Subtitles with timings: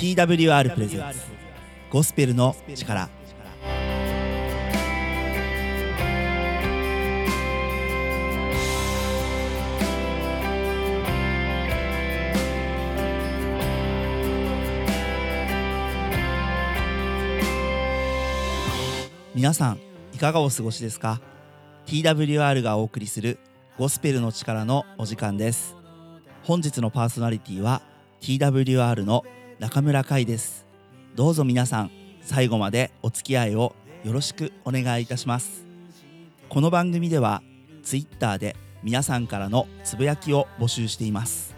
[0.00, 1.18] TWR プレゼンツ。
[1.90, 3.10] ゴスペルの力。
[19.34, 19.80] 皆さん
[20.14, 21.20] いかがお過ごしですか
[21.84, 23.38] ？TWR がお送りする
[23.76, 25.76] ゴスペルの力のお時間です。
[26.44, 27.82] 本日のパーソナリティは
[28.22, 29.24] TWR の
[29.60, 30.64] 中村海です。
[31.14, 31.90] どうぞ皆さん
[32.22, 35.66] 最後までお付き合いをよろしくお願いいたします。
[36.48, 37.42] この番組では
[37.82, 41.54] Twitter で皆さんからのつぶやきを募集しています。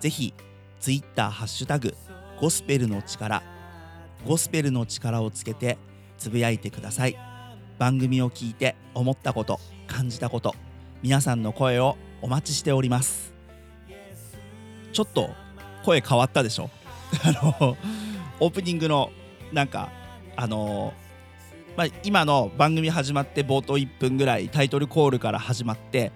[0.00, 0.34] ぜひ
[0.80, 1.94] Twitter ハッシュタグ
[2.40, 3.44] ゴスペルの力
[4.26, 5.78] ゴスペルの力をつけて
[6.18, 7.16] つぶやいてください。
[7.78, 10.56] 番組を聞いて思ったこと感じたこと
[11.04, 13.32] 皆さんの声をお待ちしております。
[14.92, 15.30] ちょっと
[15.84, 16.68] 声変わったでしょ？
[17.24, 17.76] あの
[18.40, 19.10] オープニングの
[19.52, 19.90] なんか
[20.36, 20.94] あの
[21.76, 26.12] まあ、今の番組始まって冒頭1分ぐらいタイトルコールから始まって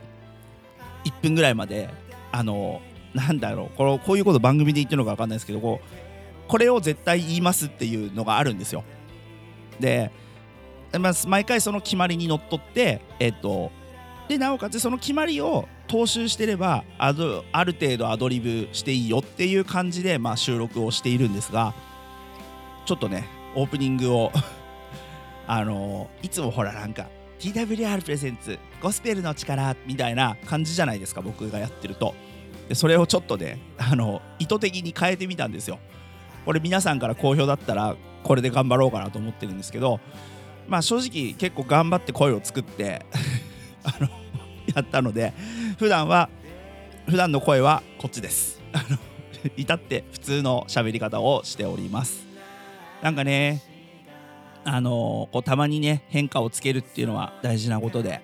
[1.05, 1.89] 1分ぐらいまで
[2.31, 2.83] あの
[3.15, 8.85] なんだろうこのこういうこと番組で言ってるのか分かんないですけどこうこれを絶対言いますっていうのがあるんですよ。
[9.81, 10.13] で、
[10.99, 13.73] まあ、毎回その決まりにのっとってえっと
[14.29, 21.75] でなおかつその決まりを踏襲してればある程度アドリブしていいよっていう感じで、まあ、収録をしているんですが
[22.85, 24.33] ちょっとねオープニングを
[25.47, 32.15] あのいつもほらなんか TWR プレゼンツゴスペルの力みたいな感じじゃないですか僕がやってると。
[32.69, 35.79] でそれをちょっとねあの意図的に変えてみたんですよ。
[36.45, 40.01] これ皆さんから好評だったらこれで頑張ろうかなと思ってるんですけど
[40.69, 43.05] まあ正直結構頑張って声を作って
[43.83, 44.09] あの
[44.75, 45.33] やったので
[45.79, 46.29] 普段は
[47.07, 48.61] 普段の声はこっちです。
[48.73, 48.99] あ の
[49.57, 52.27] 至って普通の喋り方をしております。
[53.03, 53.63] なんかね
[54.65, 58.21] あのこうたまにね変化をつけるっていうのは大事なことで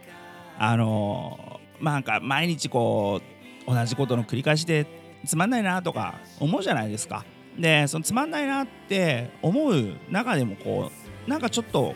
[0.59, 3.21] あのまあなんか毎日こ
[3.67, 4.87] う同じことの繰り返しで
[5.25, 7.25] つまんないなとか思うじゃないですか。
[7.57, 10.91] でそのつまんないなって思う中でもこ
[11.27, 11.95] うなんかちょっと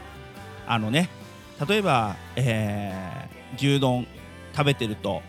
[0.66, 1.08] あのね
[1.66, 4.06] 例えば、えー、牛丼
[4.56, 5.22] 食べてると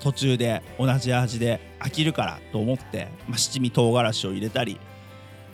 [0.00, 4.80] 途中で同じ味で飽きるからと思って、まあ、七味唐辛子を入れたり、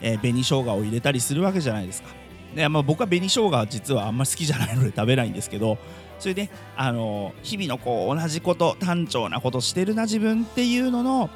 [0.01, 2.09] えー、紅生姜を入れたりするわけじゃないですか。
[2.55, 5.77] でまあ、僕は紅生姜は実はあんまり好きじゃないので食べないんですけど
[6.19, 11.29] それで、あのー、日々のこう同じこと単調なことしてるな自分っていうのの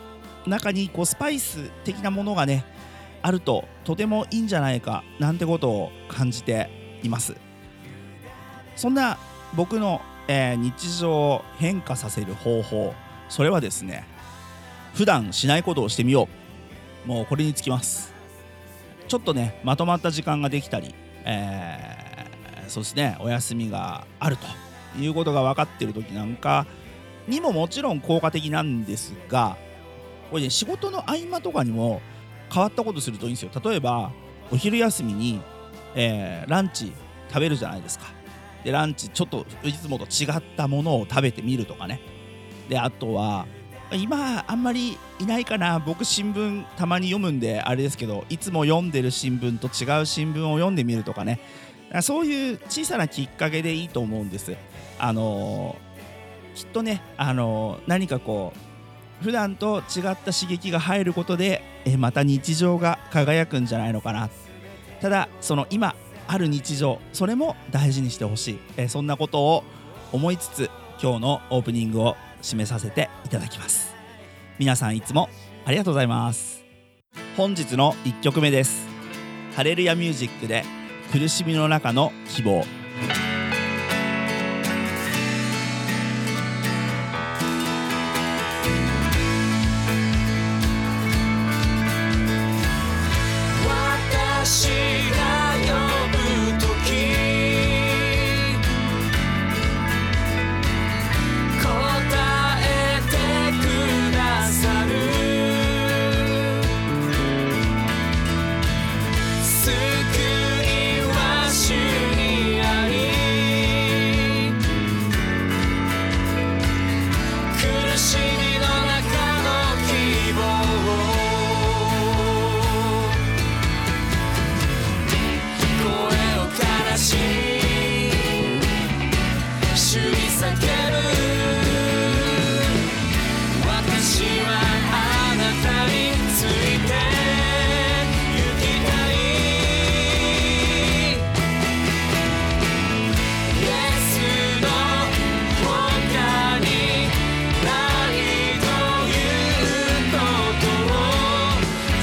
[0.46, 2.64] 中にこうスパイス的なものがね
[3.20, 7.36] あるととてもいいんじゃないかなんてことを感じています
[8.74, 9.18] そんな
[9.54, 12.94] 僕のえー、日常を変化させる方法。
[13.28, 14.04] それはですね
[14.94, 16.28] 普段しないことをしてみよ
[17.06, 17.08] う。
[17.08, 18.12] もうこれにつきます。
[19.08, 20.94] ちょっとねまとまった時間ができたり、
[21.24, 24.46] えー、そうですねお休みがあると
[24.98, 26.66] いうことが分かってる時なんか
[27.28, 29.56] にももちろん効果的なんですが
[30.30, 32.00] これね仕事の合間とかにも
[32.52, 33.50] 変わったことするといいんですよ。
[33.62, 34.12] 例えば
[34.50, 35.40] お昼休みに、
[35.94, 36.92] えー、ランチ
[37.28, 38.06] 食べるじゃないですか。
[38.64, 42.00] でランチちょっといつもと違ったものを食べてみるとかね。
[42.68, 43.46] であとは
[43.92, 45.78] 今あんまりいないかな。
[45.78, 51.40] 僕新聞たまに読むんであれですけどいつも読んでる新聞と違う新聞を読んでみるとかね。
[52.00, 54.56] そういう小さなきっかけでいいと思うんです。
[54.98, 58.54] あのー、きっとね、あのー、何かこ
[59.20, 64.30] う普段と違った刺激が入ることでえまた日常が輝くんじゃないのかな。
[65.00, 65.94] ただその今
[66.28, 69.64] ある日常それも大事にしてほしい、えー、そんなことを
[70.12, 70.70] 思いつつ
[71.02, 73.94] 今日のオープニングを締めさせていただきます。
[74.58, 75.28] 皆さんいつも
[75.64, 76.62] ありがとうございます。
[77.36, 78.86] 本日の1曲目です。
[79.56, 80.64] ハレルヤミュージックで
[81.10, 82.64] 苦しみの中の希望。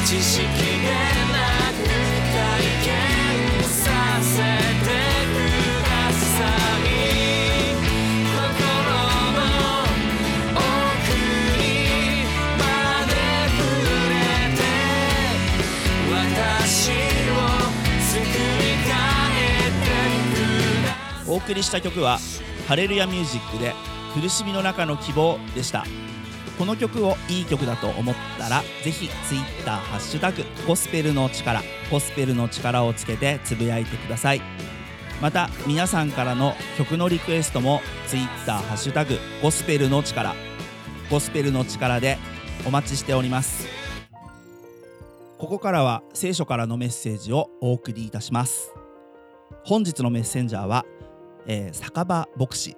[0.10, 0.58] 知識でな
[1.72, 1.86] く
[2.34, 2.42] 体
[2.84, 2.90] 験
[3.62, 4.90] させて
[5.30, 5.38] く
[5.86, 7.78] ださい
[8.26, 8.42] 心
[9.36, 9.46] の
[10.56, 10.58] 奥
[11.62, 12.26] に
[12.58, 12.66] ま
[13.06, 13.14] で
[13.54, 13.62] 触
[14.10, 14.18] れ
[14.58, 14.60] て
[16.10, 17.46] 私を
[18.02, 18.90] 作り変
[19.38, 19.94] えて
[20.34, 20.42] く
[20.88, 22.18] ださいお送りした曲は
[22.68, 23.76] ハレルヤミュージックで
[24.20, 25.86] 苦しみの中の希望でした。
[26.60, 34.42] この曲をいい曲だと思ったらぜひ Twitter ハッシュタグゴスペルの力ゴスペルの力をつけてつぶやいてください。
[35.22, 40.36] また皆さんからの曲のリクエストも Twitter ハッシュタグゴスペルの力
[41.10, 42.18] ゴスペルの力で
[42.66, 43.68] お待ちしております。
[45.38, 48.74] ここからは聖書からのメッセージをお送りいたします。
[49.64, 50.86] 本日のメッセンジャーは、
[51.48, 52.76] えー酒場牧師、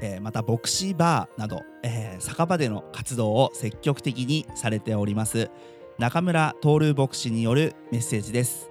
[0.00, 5.50] えーまた牧師バーなど、えー酒場での活動を積極的にされております。
[5.98, 8.70] 中村徹牧師によるメッセージです。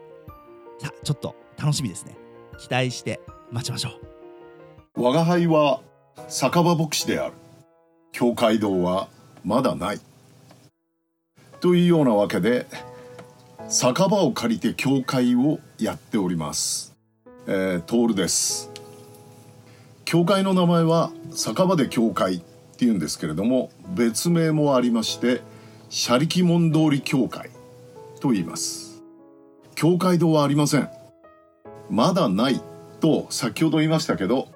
[0.79, 2.17] さあちょっと楽しみですね。
[2.57, 3.19] 期待して
[3.51, 5.01] 待ちましょう。
[5.03, 5.81] 我が輩は
[6.27, 7.33] 酒場牧師である。
[8.11, 9.07] 教会堂は
[9.43, 9.99] まだない。
[11.59, 12.65] というようなわけで
[13.67, 16.95] 酒場を借りて教会をやっております。
[17.47, 18.70] えー、トールです。
[20.11, 22.41] 教会の名前は酒場で教会っ
[22.75, 25.39] ていうんですけれども別名もありまして
[25.89, 27.49] 車力門通り教会
[28.19, 29.01] と言います。
[29.73, 30.89] 教会堂はありません。
[31.89, 32.61] まだない
[32.99, 34.49] と先ほど言いましたけど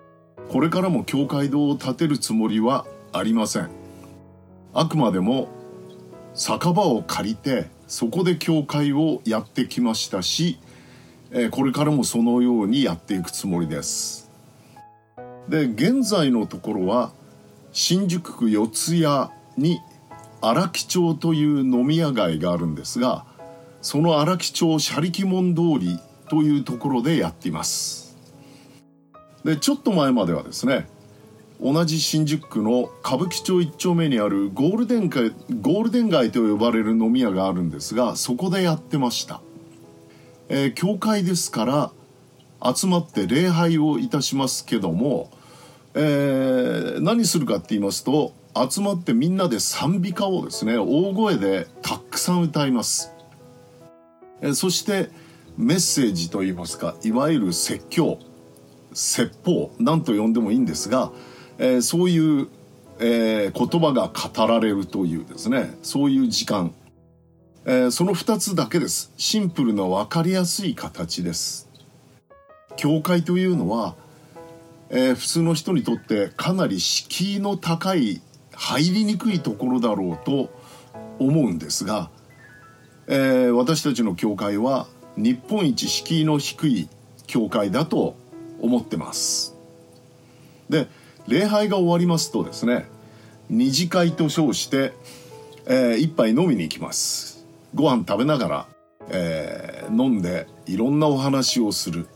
[0.50, 3.70] これからも教会堂を建てるつもりはありません。
[4.74, 5.48] あくまでも
[6.34, 10.60] 酒場を借りてそこで教会をやってきましたし
[11.52, 14.25] これからもそのようにやっていくつもりです。
[15.50, 17.12] で現在のところは
[17.72, 19.80] 新宿区四谷に
[20.42, 23.26] 荒木町という飲み屋街があるんですが
[23.82, 26.00] その荒木町車力門通り
[26.30, 28.18] というところでやっています。
[29.44, 30.88] でちょっと前まではですね
[31.62, 35.30] 同じ新宿区の歌舞伎町一丁目にあるゴールデン街
[35.62, 39.42] ゴールデン街と呼ばれる飲み屋があるんですがそこでやってました、
[40.50, 41.92] えー教会ですから
[42.74, 45.30] 集まって礼拝をいたしますけども、
[45.96, 48.34] えー何するかって言いますと
[48.70, 53.12] 集まってみんなで賛美歌をですね大声でたくさん歌います。
[54.42, 55.10] えーそして
[55.58, 58.20] メッセージといいますかいわゆる説教
[58.94, 61.12] 説法何と呼んでもいいんですが、
[61.58, 62.48] えーそういう、
[63.00, 66.74] えー言葉が語られるというですねそういう時間、
[67.66, 69.14] えーその2つだけです。
[69.18, 71.70] シンプルな分かりやすい形です。
[72.76, 73.96] 教会というのは、
[74.90, 78.22] えー普通の人にとってかなり敷居の高い
[78.54, 80.50] 入りにくいところだろうと
[81.20, 82.10] 思うんですが、
[83.08, 84.88] えー私たちの教会は
[85.18, 86.90] 日本一敷居の低い
[87.28, 88.16] 教会だと
[88.62, 89.56] 思ってます。
[90.70, 90.88] で
[91.28, 92.88] 礼拝が終わりますとですね
[93.50, 94.94] 二次会と称して、
[95.66, 97.46] えー一杯飲みに行きます。
[97.74, 98.68] ご飯食べながら、
[99.10, 102.08] えー飲んでいろんなお話をする。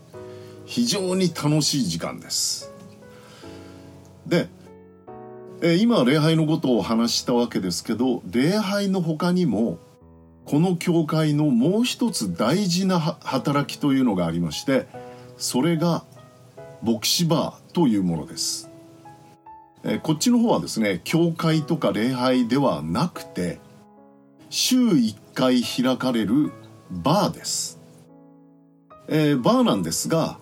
[0.70, 2.72] 非常に楽しい時間です。
[4.24, 4.46] で、
[5.62, 9.78] えー今礼拝のことを話したわけですけど礼拝の他にも
[10.44, 14.86] この教会のもう一つ大事な働きというのがありまして
[15.36, 16.04] それが
[16.82, 18.70] 牧師バーというものです、
[19.82, 23.58] えーこっちの方はですね教会とか礼拝ではなくて
[24.50, 26.52] 週1回開かれる
[26.90, 27.80] バーです、
[29.08, 30.39] えーバーなんですが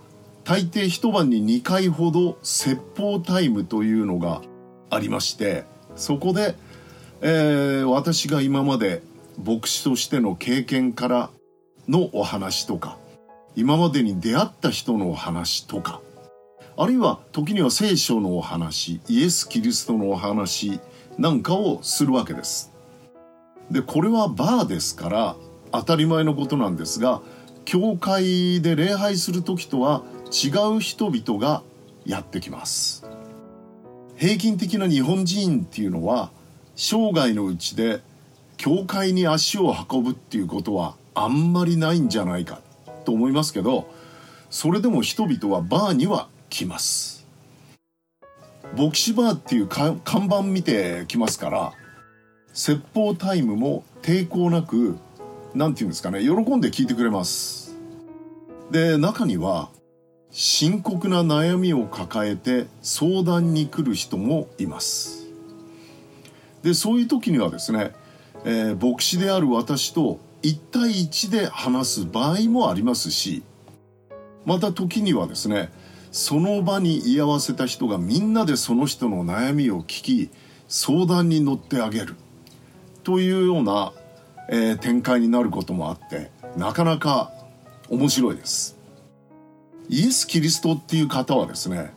[0.49, 4.41] 大抵一晩に2回ほど説法タイムというのが
[4.89, 5.65] ありまして
[5.95, 6.55] そこで、
[7.21, 9.03] えー私が今まで
[9.45, 11.31] 牧師としての経験から
[11.87, 12.97] のお話とか
[13.57, 16.01] 今までに出会った人のお話とか
[16.79, 20.81] あるいは時には聖書のお話イエス・キリストのお話
[21.19, 22.73] なんかをするわけです。
[23.71, 25.37] でこれはバーですから
[25.73, 27.21] 当たり前のことなんですが
[27.67, 31.63] 教会で礼拝する時とは違う人々が
[32.05, 33.07] やってきます。
[34.19, 36.31] 平均的な日本人っていうのは
[36.75, 38.01] 生涯のうちで
[38.57, 42.61] 教会に足を運ぶっていうことはあんまりないんじゃないか
[43.05, 43.89] と思いますけど
[44.51, 47.27] それでも人々はバーには来ます
[48.77, 51.73] 牧師バーっていう看板見てきますから
[52.53, 54.99] 説法タイムも抵抗なく
[55.55, 57.77] なんていうんですかね喜んで聞いてくれます
[58.73, 59.71] で中には
[60.31, 65.27] 深刻な悩みを抱えて相談に来る人もいます
[66.63, 67.93] でそういう時にはですね、
[68.45, 73.43] えー牧師である私と1対1で話す場合もありますし
[74.45, 75.73] また時にはですね
[76.13, 80.31] その場に居合わせた人がみんなでその人の悩みを聞き
[80.69, 82.17] 相談に乗ってあげる
[83.03, 83.93] というような、
[84.51, 87.33] えー展開になることもあってなかなか
[87.89, 88.78] 面白いです。
[89.89, 91.93] イエス・キリストっていう方はですね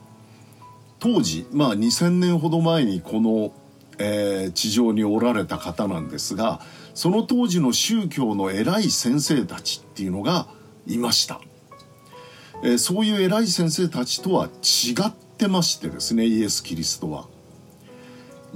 [1.00, 3.54] 当時まあ2000年ほど前にこの、
[3.98, 6.62] えー地上におられた方なんですが
[6.94, 10.48] その当時の宗教の偉い先生たちっていうのが
[10.88, 11.42] いました。
[12.64, 17.28] えーそういう偉い先生たちとは違ってましてですねイエス・キリストは。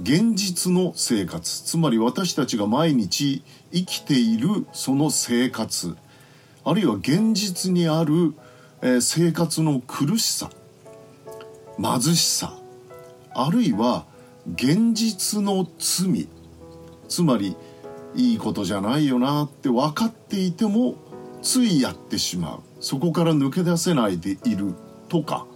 [0.00, 5.96] 現実の生活つまり私たちが毎日生きているその生活
[6.66, 8.34] あるいは現実にある、
[8.86, 10.48] えー生活の苦しさ
[11.82, 12.56] 貧しさ
[13.34, 14.06] あるいは
[14.54, 16.28] 現実の罪
[17.08, 17.56] つまり
[18.14, 20.94] いいことじゃないよなって分かっていても
[21.42, 22.60] ついやってしまう。
[22.80, 24.74] そこから抜け出せないでいる
[25.08, 25.46] とか。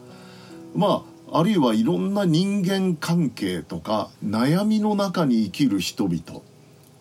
[0.74, 6.42] まああるいはいろんな人間関係とか悩みの中に生きる人々。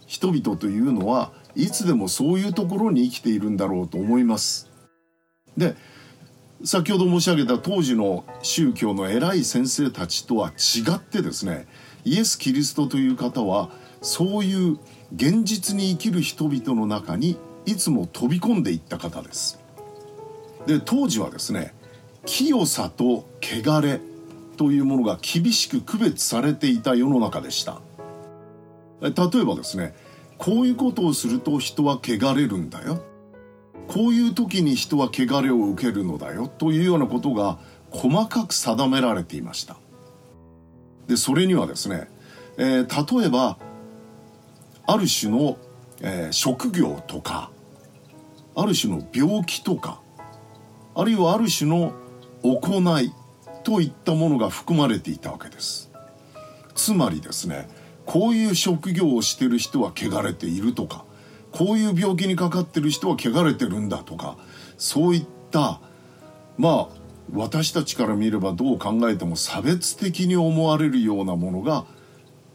[0.06, 4.70] 人々というのはいつでもそういうところに生きているんだろうと思います。
[5.58, 5.76] で
[6.64, 11.68] 先ほど申し上げた当時の宗教の偉い先生たちとは違ってですね
[12.04, 13.70] イエス・キリストという方は
[14.02, 14.78] そういう
[15.16, 19.60] 現実に生きる人々の中にいつも飛び込んでいった方です。
[20.66, 21.74] で当時はですね
[22.26, 24.02] 清さと汚れ
[24.58, 27.82] というものが厳しく区別されていた世の中でした。
[29.02, 29.96] 例えばですね
[30.38, 33.02] こういうことをすると人は汚れるんだよ
[33.90, 37.58] こういう時に人は汚れを受けるのだよというようなことが
[37.90, 39.78] 細かく定められていました。
[41.08, 42.08] でそれにはですね、
[42.58, 43.58] えー例えば
[44.86, 45.58] ある種の、
[46.02, 47.50] えー職業とか
[48.56, 50.02] ある種の病気とか
[50.94, 51.94] あるいはある種の
[52.44, 53.12] 行い
[53.64, 55.90] といったものが含まれていたわけです。
[56.76, 57.68] つまりですね
[58.06, 61.06] こういう職業をしてる人は汚れているとか
[61.52, 64.38] こういう病気にかかってる人は汚れてるんだとか
[64.78, 65.82] そういった
[66.58, 67.00] まあ
[67.34, 71.86] 私たちから見ればどう考えても差別的に思われるようなものが、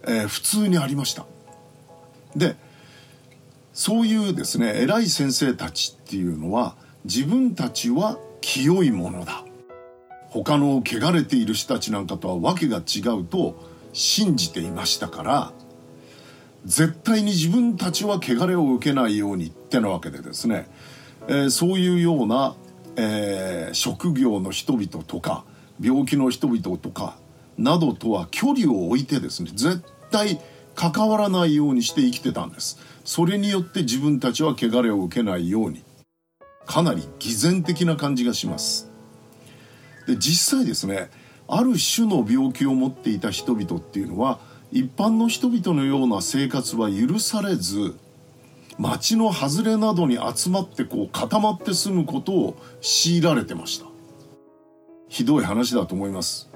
[0.07, 1.27] えー普通にありました。
[2.37, 2.57] で
[3.73, 9.45] そういうですね偉い先生たちっていうのは自分たちは清いものだ
[10.29, 13.57] 他の汚れている人たちなんかとは訳が違うと
[13.93, 15.53] 信じていましたから
[16.64, 20.68] 絶対に自分たちは汚れを受けないようにってなわけでですね、
[21.28, 22.56] えーそういうような、
[22.97, 25.44] えー職業の人々とか
[25.80, 27.16] 病気の人々とか
[27.59, 30.40] などとは距離を置いてですね絶対
[30.75, 32.78] 関わらないようにして生きてたんです。
[33.04, 35.85] それによって自分たちは汚れを受けないように。
[36.66, 38.90] かなり偽善的な感じがします。
[40.06, 41.11] で実際ですね
[41.47, 44.38] ある種の病気を持っていた人々っていうのは
[44.75, 47.95] 一般の人々のような生活は許されず
[48.76, 53.87] 町の外れなどに集まってこう固まって住むことを強いられてました。
[55.09, 56.50] ひどい話だと思います。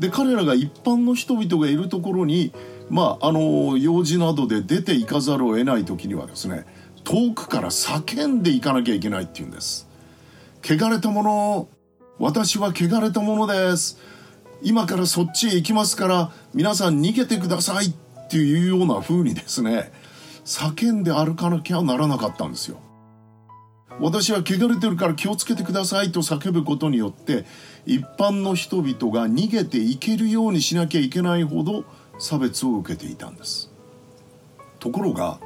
[0.00, 2.52] で彼らが一般の人々がいるところに
[2.90, 6.66] まああの用事などで出て行かざるを得ない時にはですね
[7.04, 9.88] 遠くから叫んでいかなきゃいけないっていうんです。
[10.64, 11.68] 汚れたもの
[12.18, 14.15] 私は汚れたものです。
[14.62, 19.92] 今からそっちへ行きますから皆さん逃げてくださいっていうような風にですね
[20.44, 22.78] 叫んで歩かなきゃならなかったんですよ。
[23.98, 27.46] 私は汚れてるから気をつけてくださいと叫ぶことによって
[27.86, 31.84] 一般の人々が逃げていけるようにしなきゃいけないほど
[32.18, 33.70] 差別を受けていたんです。
[34.80, 35.40] ところが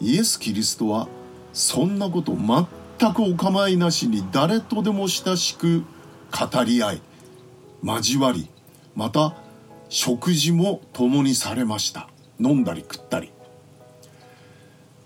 [0.00, 1.08] イエス・キリストは
[1.52, 5.82] そんなこと全くお構いなしに誰とでも親しく
[6.30, 7.02] 語り合い
[7.86, 8.48] 交わり
[8.96, 9.34] また
[9.88, 12.08] 食事も共にされました。
[12.40, 13.30] 飲んだり食ったり。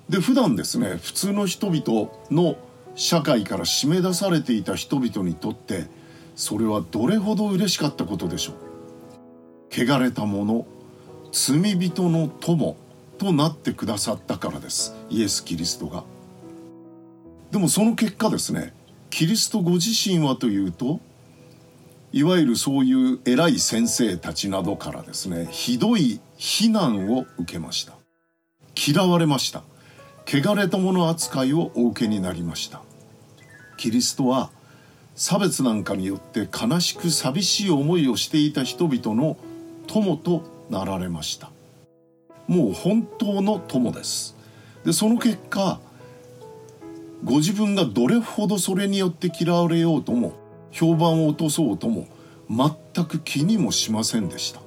[0.08, 2.56] で普段ですね普通の人々の
[2.96, 5.86] 社会から締め出されていた人々にとって
[6.34, 8.54] それはどれほど嬉しかったことでしょう。
[9.70, 10.66] 汚れた者
[11.30, 12.76] 罪人の友
[13.18, 14.96] となってくださったからです。
[15.10, 16.02] イエス・キリストが。
[17.50, 18.72] でもその結果ですね
[19.10, 21.00] キリストご自身はというと
[22.12, 27.94] いわゆるそういう偉い先生たちなどからですねひどい非難を受けました。
[28.74, 29.62] 嫌われました。
[30.26, 32.82] 汚れた者扱いをお受けになりました。
[33.76, 34.50] キリストは
[35.14, 39.36] 差別なんかによって悲しく寂しい思いをしていた人々の
[39.86, 41.50] 友となられました。
[42.48, 44.36] もう本当の友です。
[44.84, 45.78] でその結果
[47.22, 50.32] ご自分がどれほどそれによって嫌われようとも
[50.70, 52.06] 評判を落とそうとも
[52.48, 54.60] 全く気にもしませんでした。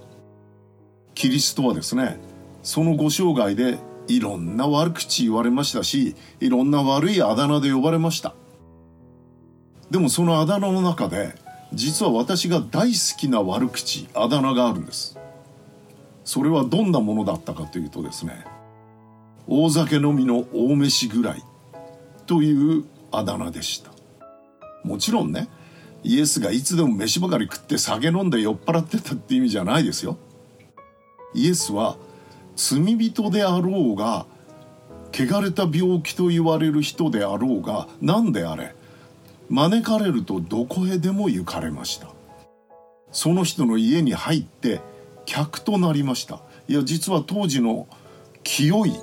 [1.16, 2.20] キリストはですね
[2.64, 8.34] そのご生涯でいろんな悪口言われましたしいろんな悪いあだ名で呼ばれました。
[9.92, 11.36] でもそのあだ名の中で
[11.74, 15.18] 実は私が大好きな悪口あだ名があるんです。
[16.26, 18.46] それはどんなものだったかというとですね
[19.48, 21.44] 大酒飲みの大飯ぐらい
[22.26, 23.92] というあだ名でした。
[24.84, 25.48] もちろんね
[26.04, 30.18] イエスがいつでも飯ばかり食って酒飲んで酔っ払ってたって意味じゃないですよ。
[31.34, 31.98] イエスは
[32.56, 34.26] 罪人であろうが
[35.12, 38.76] 汚れた病気と言われる人であろうが何であれ
[39.50, 42.08] 招かれるとどこへでも行かれました。
[43.12, 44.82] その人の家に入って
[45.26, 46.42] 客となりました。
[46.68, 47.88] いや実は当時の
[48.44, 48.94] 清い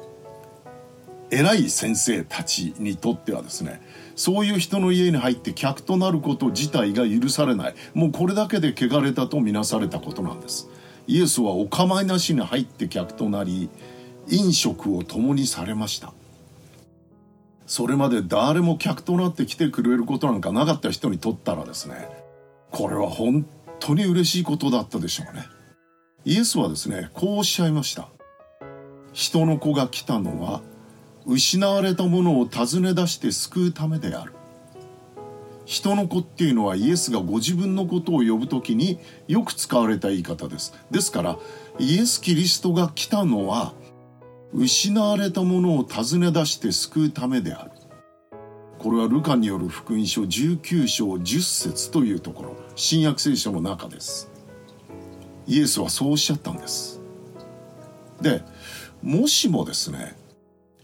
[1.30, 3.80] 偉い先生たちにとってはですね
[4.20, 7.74] そういう人の家に入って客となること自体が許されない。
[7.94, 10.68] もうこれだけで汚れたとみなされたことなんです。
[11.06, 13.70] イエスはお構いなしに入って客となり
[14.28, 16.12] 飲食を共にされました。
[17.66, 22.06] それまで誰も客となって来てくれることなんかなかった人にとったらですね
[22.70, 23.46] これは本
[23.78, 25.46] 当に嬉しいことだったでしょうね。
[26.26, 28.08] イエスはですねこうおっしゃいました。
[29.14, 30.60] 人の子が来たのは
[31.26, 34.32] 失われたものを尋ね出して救うためである。
[35.64, 38.98] 人の子っていうのはイエスがご自分のことを呼ぶときに
[39.28, 40.74] よく使われた言い方です。
[40.90, 41.38] ですから
[41.78, 43.72] イエス・キリストが来たのは
[44.52, 47.70] 失われたものを尋ね出して救うためである。
[48.80, 52.56] これはルカによる福音書19章10節というところ。
[52.74, 54.28] 新約聖書の中です。
[55.46, 57.00] イエスはそうおっしゃったんです。
[58.20, 58.42] で
[59.02, 60.16] もしもですね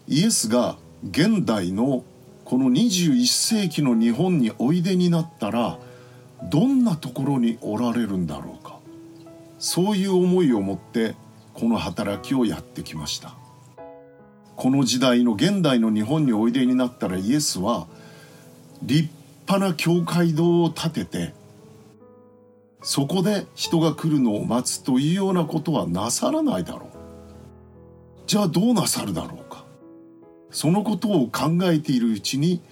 [0.09, 0.77] イエスが
[1.11, 2.05] 現代の
[2.45, 5.79] この21世紀の日本においでになったら
[6.45, 8.79] どんなところにおられるんだろうか。
[9.59, 11.17] そういう思いを持って
[11.55, 13.35] この働きをやってきました。
[14.55, 17.89] この時代の現代の日本においでになったらイエスは
[18.83, 19.11] 立
[19.49, 21.35] 派な教会堂を建てて
[22.83, 26.89] そこで人が来るのを待つというようなことはなさらないだろう。
[28.29, 29.46] じゃあどうなさるだろう。
[30.57, 32.63] そのことを考えているうちに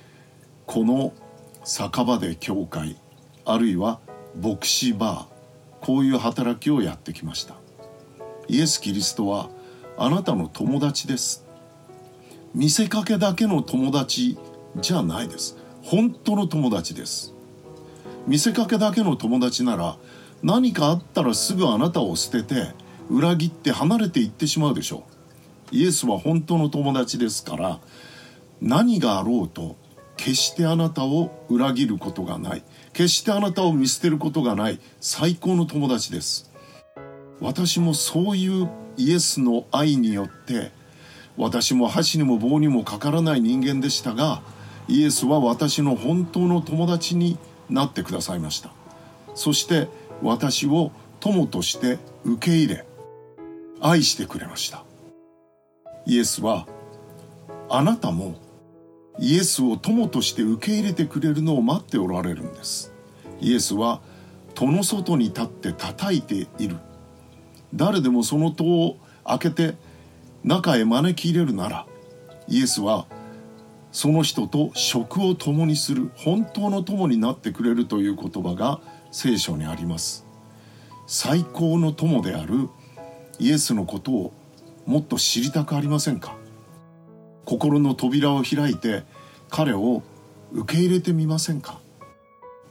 [0.65, 1.13] この
[1.65, 2.97] 酒場で教会
[3.45, 4.01] あるいは
[4.41, 7.57] 牧師バーこういう働きをやってきました。
[8.49, 9.51] イエス・キリストは
[9.99, 11.45] あなたの友達です。
[12.55, 14.39] 見せかけだけの友達
[14.81, 15.59] じゃないです。
[15.83, 17.35] 本当の友達です。
[18.27, 19.99] 見せかけだけの友達なら
[20.43, 22.69] 何かあったらすぐあなたを捨てて
[23.11, 25.14] 裏切って離れていってしまうでしょう。
[25.71, 27.81] イエスは本当の友達ですから
[28.61, 29.77] 何があろうと
[30.17, 32.63] 決してあなたを裏切ることがない。
[32.93, 34.81] 決してあなたを見捨てることがない。
[35.01, 36.53] 最高の友達です。
[37.41, 40.71] 私もそういうイエスの愛によって
[41.37, 44.41] 私も箸にも棒にもかからない人間でしたが
[44.87, 47.37] イエスは私の本当の友達に
[47.69, 48.71] なってくださいました。
[49.35, 49.89] そして
[50.23, 52.87] 私を友として受け入れ
[53.81, 54.84] 愛してくれました。
[56.07, 56.67] イエスは
[57.69, 58.37] あなたも
[59.19, 62.93] イエスを友として受け入れてくれるのを待っておられるんです。
[63.41, 64.01] イエスは
[64.55, 66.77] 戸の外に立って叩いている。
[67.75, 69.77] 誰でもその戸を開けて
[70.43, 71.87] 中へ招き入れるなら
[72.49, 73.07] イエスは
[73.91, 80.27] その人と食を共にする本当の友になってくれるという言葉が聖書にあります。
[81.07, 82.69] 最高の友である
[83.39, 84.33] イエスのことを
[84.87, 86.37] もっと知りたくありませんか？
[87.45, 89.03] 心の扉を開いて
[89.51, 90.03] 彼を
[90.53, 91.81] 受け入れてみませんか？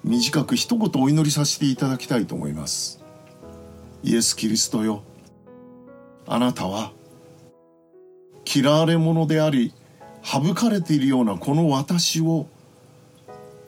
[0.03, 3.01] 短く一言お祈りさせていただきたいと思います。
[4.03, 5.01] イエス・キリストよ
[6.27, 6.91] あなたは
[8.45, 9.73] 嫌われ者であり
[10.21, 12.47] 省かれているようなこの私を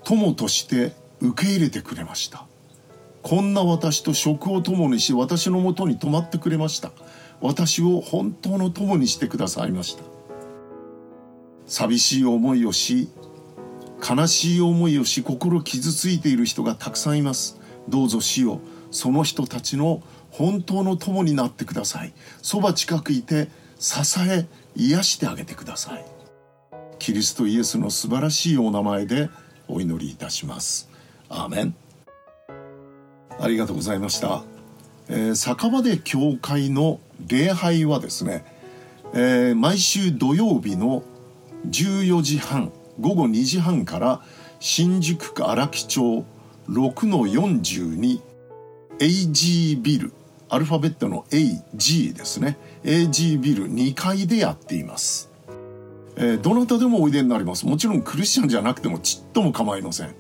[0.03, 2.45] 友として受け入れてくれました。
[3.23, 6.91] こんな私と食を共にし私のもとに泊まってくれました。
[7.41, 10.03] 私を本当の友にしてくださいました。
[11.67, 13.09] 寂しい思いをし
[14.07, 17.59] 悲しい思いをし心傷ついている人がたくさんいます。
[17.89, 18.59] どうぞ死を
[18.91, 22.13] その人たちの本当の友になってください。
[22.41, 24.45] そば近くいて支え
[24.75, 26.05] 癒してあげてください。
[26.99, 29.29] キリストイエスの素晴らしいお名前で
[29.67, 30.89] お祈りいたします。
[31.29, 31.75] アーメン。
[33.39, 34.43] ありがとうございました、
[35.07, 38.45] えー酒場で教会の礼拝はですね、
[39.13, 41.03] えー毎週土曜日の
[41.69, 44.21] 14時半午後2時半から
[44.59, 46.25] 新宿区荒木町
[46.69, 48.21] 6-42
[48.99, 50.13] AG ビル
[50.49, 52.57] アルファベットの AG ですね。
[52.83, 55.29] AG ビル2階でやっています、
[56.15, 57.65] えーどなたでもおいでになります。
[57.65, 60.15] もちろんクリスチャンじゃなくてもちっとも構いません。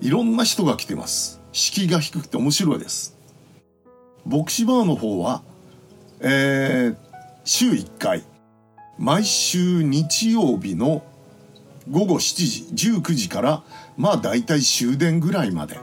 [0.00, 1.40] いろんな人が来てます。
[1.52, 3.15] 敷居が低くて面白いです。
[4.26, 5.42] 牧師バーの方は、
[6.20, 7.06] えー
[7.48, 8.24] 週1回。
[8.98, 11.04] 毎週日曜日の
[11.88, 13.62] 午後7時19時から
[13.96, 15.78] まあ大体終電ぐらいまで。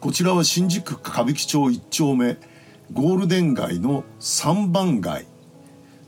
[0.00, 2.36] こちらは新宿区歌舞伎町1丁目
[2.92, 5.26] ゴールデン街の3番街、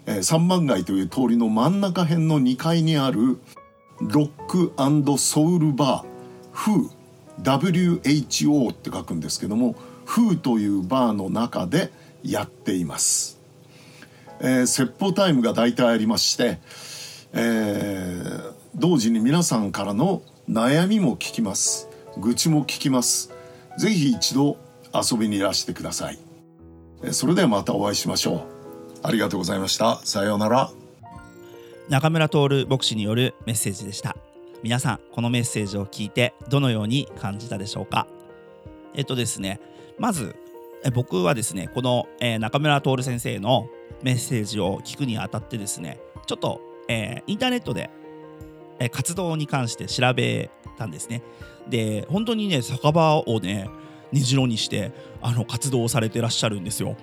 [0.07, 3.39] えー、3番街という通りの真ん中辺の2階にある
[4.01, 4.73] ロック
[5.19, 6.99] ソウルバー FOO
[7.43, 9.77] WHO って書くんですけども
[10.09, 11.93] FOO というバーの中で
[12.25, 13.39] やっています、
[14.41, 16.59] えー説法タイムが大体ありまして、
[17.33, 21.89] えー同時に皆さんからの悩みも聞きます。
[22.17, 23.33] 愚痴も聞きます。
[23.77, 24.57] ぜひ一度
[24.95, 26.19] 遊びにいらしてください。
[27.03, 28.43] えそれではまたお会いしましょう。
[29.03, 30.01] ありがとうございました。
[30.05, 30.71] さようなら。
[31.89, 34.17] 中村徹牧師によるメッセージでした。
[34.63, 38.07] 皆さんこのメッセージを聞いてどのように感じたでしょうか？
[38.95, 39.61] えっとですね
[39.99, 40.37] まず
[40.95, 42.07] 僕はですねこの、
[42.39, 43.69] 中村徹先生の
[44.03, 47.91] メッセージを聞くにあたってですねちょっと、えーインターネットで、
[48.93, 51.23] 活動に関して調べたんですね。
[51.69, 53.69] で本当にね酒場をね
[54.13, 56.97] 虹色にしてあの活動をされてらっしゃるんですよ。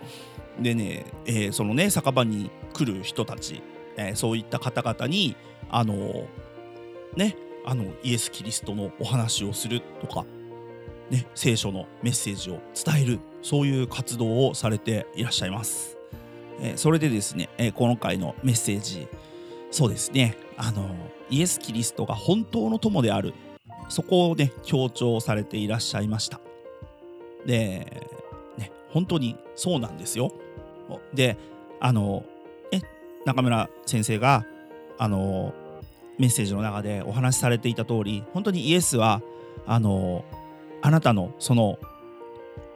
[0.59, 3.61] でね、えーそのね酒場に来る人たち、
[3.97, 5.35] えーそういった方々に
[5.69, 6.27] あの
[7.17, 10.25] ねあのイエス・キリストのお話をするとか、
[11.09, 15.97] ね、聖書のメッセージを伝えるそういう活動をされていらっしゃいます。
[16.59, 19.07] えーそれでですね、えー今回のメッセージ
[19.71, 20.89] そうですねあの
[21.29, 23.33] イエス・キリストが本当の友である
[23.89, 26.39] そこをね強調されていらっしゃいました。
[27.45, 28.01] で、
[28.57, 30.31] ね、本当にそうなんですよ。
[31.13, 31.37] で
[31.79, 32.23] あの
[32.71, 32.81] え
[33.25, 34.45] 中村先生が
[34.97, 35.53] あの
[36.17, 39.21] メッセージの中でお話しされていた通り本当にイエスは
[39.67, 40.23] あの
[40.85, 41.79] あなたのその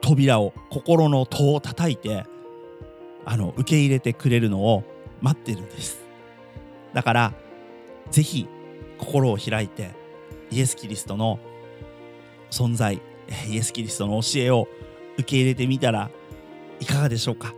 [0.01, 2.25] 扉を心の戸を叩いて
[3.23, 4.83] あの受け入れてくれるのを
[5.21, 5.99] 待ってるんです。
[6.91, 7.33] だから
[8.09, 8.47] ぜひ
[8.97, 9.91] 心を開いて
[10.49, 11.37] イエス・キリストの
[12.49, 12.99] 存在
[13.47, 14.67] イエス・キリストの教えを
[15.19, 16.09] 受け入れてみたら
[16.79, 17.53] いかがでしょうか？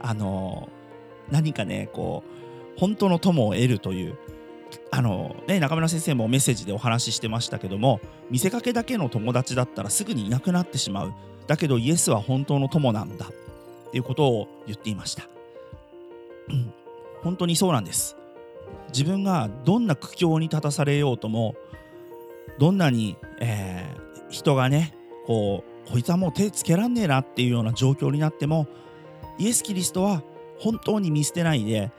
[0.00, 0.68] あの
[1.32, 2.22] 何かねこ
[2.76, 4.16] う本当の友を得るという
[4.96, 11.12] あのね中村先生もメッセージでお話ししてましたけども見せかけだけの友達だったらすぐにいなくなってしまう。
[11.46, 13.26] だけどイエスは本当の友なんだ。
[13.26, 15.24] っていうことを言っていました。
[17.22, 18.16] 本当にそうなんです。
[18.88, 21.54] 自分がどんな苦境に立たされようとも
[22.58, 24.94] どんなに、えー人がね
[25.26, 28.66] こうこいつはもう手つけらんねえなっていうような状況になっても
[29.38, 30.22] イエス・キリストは
[30.58, 31.92] 本当に見捨てないで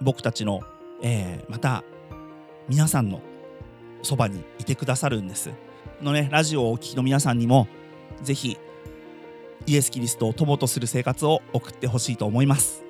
[0.00, 0.60] 僕たちの、
[1.02, 1.84] えーまた
[2.68, 3.20] 皆さんの
[4.02, 5.50] そばにいてくださるんです。
[6.02, 7.68] のねラジオをお聞きの皆さんにも
[8.22, 8.58] ぜひ
[9.66, 12.84] イエス・キリストを友とする生活を送ってほしいと思います。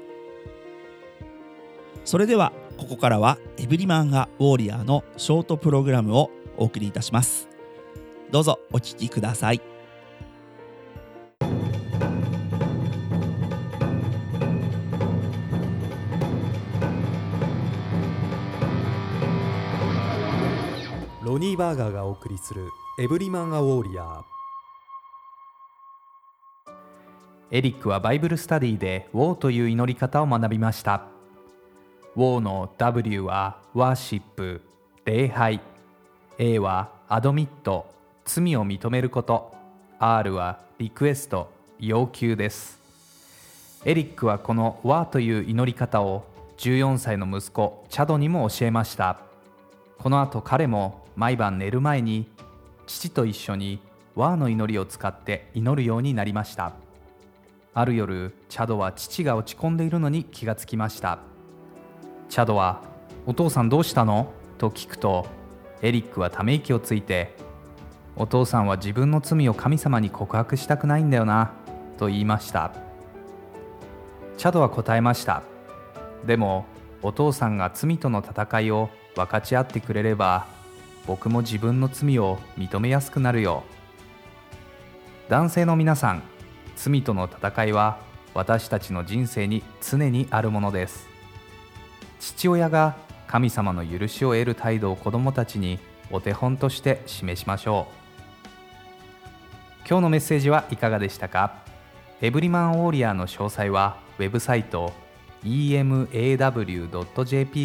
[2.04, 7.48] それではここからはエブリマンガウォーリアーのショートプログラムをお送りいたします。
[8.30, 9.73] どうぞお聞きください。
[21.54, 24.24] ー・バーガーがお送りするエブリマン・ア・ウォーリア
[27.50, 31.06] エリックはバイブルスタディで WO という祈り方を学びました。
[32.16, 34.60] WO の W はワーシップ、
[35.04, 35.60] 礼拝。
[36.38, 37.86] A はアドミット、
[38.24, 39.54] 罪を認めること。
[40.00, 42.80] R はリクエスト、要求です。
[43.84, 46.24] エリックはこの WA という祈り方を
[46.56, 49.20] 14歳の息子チャドにも教えました。
[49.98, 52.28] この後彼も毎晩寝る前に
[52.86, 53.80] 父と一緒に
[54.16, 56.84] WA の祈りを使って祈るようになりました。
[57.76, 61.18] ある夜チャドは父が落ち込んでいるのに気がつきました
[62.28, 62.82] チャドは
[63.26, 65.26] 「お父さんどうしたの?」と聞くと
[65.82, 67.34] エリックはため息をついて
[68.16, 71.50] 「お父さんは自分の罪を神様に告白したくないんだよな」
[71.98, 72.70] と言いました
[74.36, 75.42] チャドは答えました
[76.24, 76.66] でも
[77.02, 80.46] お父さんが罪との戦いを分かち合ってくれれば
[81.06, 83.64] 僕も自分の罪を認めやすくなるよ
[85.28, 86.22] 男性の皆さん
[86.76, 87.98] 罪との戦いは
[88.34, 91.06] 私たちの人生に常にあるものです。
[92.18, 95.78] 父親が神様の許しを得る態度を子どもたちに
[96.10, 97.94] お手本として示しましょう。
[99.88, 101.62] 今日のメッセージはいかがでしたか？
[102.20, 104.92] エブリマンウォーリアーの詳細はウェブサイト
[105.44, 106.08] emaw.jp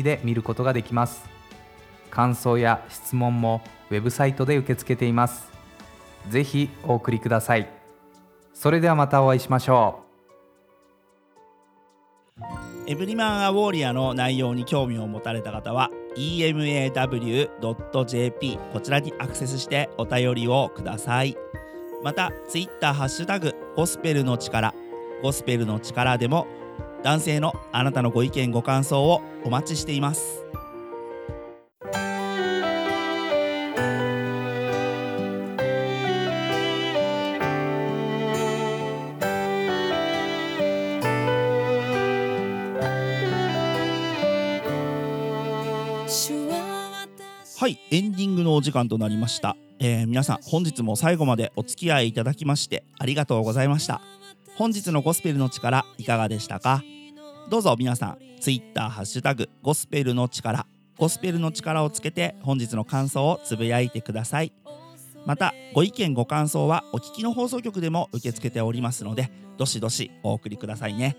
[0.03, 1.38] で見ることができます。
[2.09, 5.49] 感想や質問もウェブサイトで受け付けています。
[6.29, 7.69] ぜひお送りください。
[8.53, 10.09] それではまたお会いしましょう。
[12.87, 17.57] エブリマンアウォーリアの内容に興味を持たれた方は emaw.jp
[18.73, 21.37] こちらにアクセスしてお便りをください。
[22.03, 24.73] またツイッターハッシュタグゴスペルの力
[25.21, 26.47] ゴスペルの力でも
[27.03, 30.43] 男性のあなたのご意見ご感想をお待ちしています。
[47.59, 53.99] はいエンディングのお時間となりました、えー皆さん本日も最後までお付き合いいただきましてありがとうございました。
[54.55, 56.81] 本日のゴスペルの力いかがでしたか？
[57.49, 60.67] どうぞ皆さんツイッターハッシュタグゴスペルの力
[60.97, 64.53] ゴスペルの力をつけて本日の感想をつぶやいてください。
[65.25, 71.17] またご意見ご感想はお聞きの放送局でも受け付けておりますのでどしどしお送りくださいね。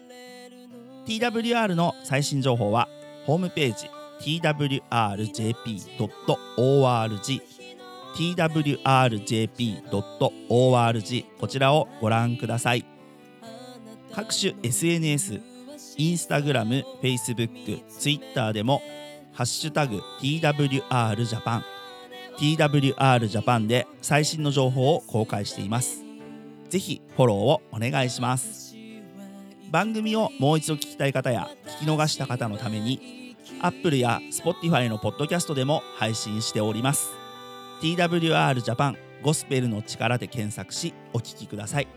[1.04, 2.88] TWR の最新情報は
[3.26, 4.80] ホームページ twrjp.org
[8.16, 9.84] twrjp.org
[11.38, 12.84] こちらをご覧ください。
[14.12, 15.40] 各種 SNS
[15.96, 18.82] インスタグラム、フェイスブック、ツイッターでも
[19.32, 21.64] ハッシュタグ TWR ジャパン。
[22.38, 26.02] TWR ジャパンで最新の情報を公開しています。
[26.68, 28.74] ぜひフォローをお願いします。
[29.70, 31.48] 番組をもう一度聞きたい方や
[31.80, 33.19] 聞き逃した方のために
[33.62, 37.10] Apple や Spotify のポッドキャストでも配信しております。
[37.82, 41.88] TWR ジャパンゴスペルの力で検索しお聞きください。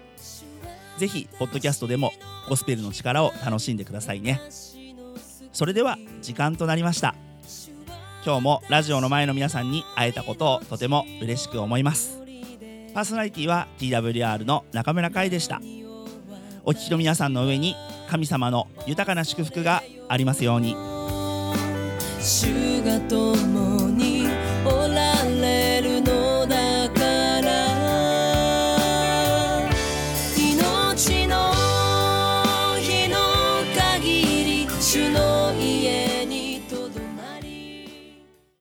[0.97, 2.11] ぜひポッドキャストでも
[2.49, 4.41] ゴスペルの力を楽しんでくださいね。
[5.51, 7.15] それでは時間となりました。
[8.25, 12.21] 今日もラジオの前の皆さんに会えたことをとても嬉しく思います。
[12.93, 15.61] パーソナリティは TWR の中村海でした。
[16.65, 17.75] お聞きの皆さんの上に
[18.09, 20.92] 神様の豊かな祝福がありますように。
[22.23, 23.82] 主が共